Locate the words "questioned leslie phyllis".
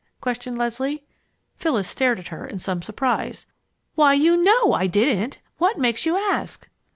0.19-1.87